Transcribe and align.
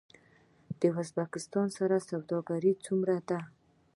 د 0.79 0.81
ازبکستان 1.01 1.67
سره 1.77 1.97
سوداګري 2.09 2.73
څومره 2.85 3.15
ده؟ 3.29 3.39